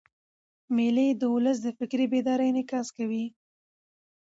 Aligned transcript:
مېلې 0.75 1.07
د 1.19 1.21
اولس 1.31 1.57
د 1.61 1.67
فکري 1.79 2.05
بیدارۍ 2.13 2.47
انعکاس 2.49 2.87
کوي. 2.97 3.25